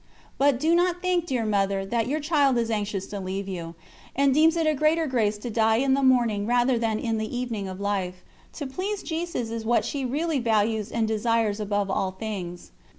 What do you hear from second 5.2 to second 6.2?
to die in the